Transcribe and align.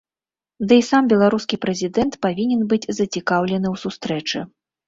Ды 0.69 0.73
і 0.81 0.85
сам 0.91 1.03
беларускі 1.11 1.59
прэзідэнт 1.65 2.13
павінен 2.27 2.65
быць 2.73 2.89
зацікаўлены 3.01 3.67
ў 3.73 3.75
сустрэчы. 3.87 4.39